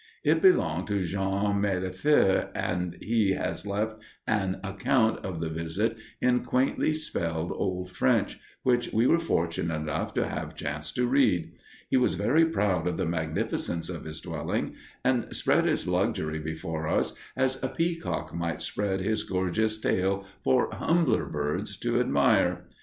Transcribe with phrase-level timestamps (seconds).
[0.23, 6.43] It belonged to Jean Mailefer, and he has left an account of the visit in
[6.43, 11.51] quaintly spelled old French which we were fortunate enough to have a chance to read.
[11.87, 14.73] He was very proud of the magnificence of his dwelling,
[15.05, 20.71] and spread its luxury before us as a peacock might spread his gorgeous tail for
[20.73, 22.65] humbler birds to admire.